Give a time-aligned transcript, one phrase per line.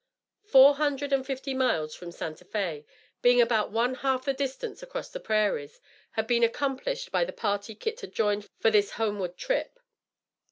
[0.47, 2.85] Four hundred and fifty miles from Santa Fé,
[3.21, 5.79] being about one half the distance across the prairies,
[6.13, 9.77] had been accomplished by the party Kit had joined for this homeward trip.